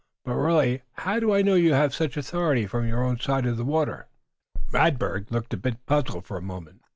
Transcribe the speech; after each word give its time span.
But, 0.25 0.33
really, 0.33 0.81
how 0.93 1.19
do 1.19 1.31
I 1.31 1.43
know 1.43 1.53
that 1.53 1.61
you 1.61 1.73
have 1.75 1.93
such 1.93 2.17
authority 2.17 2.65
from 2.65 2.87
your 2.87 3.03
own 3.03 3.19
side 3.19 3.45
of 3.45 3.55
the 3.57 3.63
water?" 3.63 4.07
Radberg 4.71 5.29
looked 5.31 5.53
a 5.53 5.57
bit 5.57 5.85
puzzled, 5.85 6.25
for 6.25 6.37
a 6.37 6.41
moment. 6.41 6.81